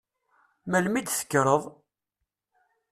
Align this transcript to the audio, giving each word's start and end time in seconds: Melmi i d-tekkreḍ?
Melmi 0.69 0.99
i 0.99 1.01
d-tekkreḍ? 1.05 1.63